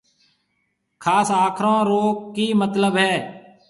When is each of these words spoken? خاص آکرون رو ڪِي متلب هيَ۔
خاص 1.03 1.29
آکرون 1.45 1.79
رو 1.89 2.01
ڪِي 2.35 2.45
متلب 2.59 2.95
هيَ۔ 3.03 3.15